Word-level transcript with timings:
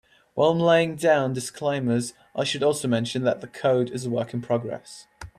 While 0.33 0.49
I'm 0.49 0.59
laying 0.59 0.95
down 0.95 1.31
disclaimers, 1.33 2.15
I 2.35 2.43
should 2.43 2.63
also 2.63 2.87
mention 2.87 3.21
that 3.23 3.41
the 3.41 3.47
code 3.47 3.91
is 3.91 4.07
a 4.07 4.09
work 4.09 4.33
in 4.33 4.41
progress. 4.41 5.05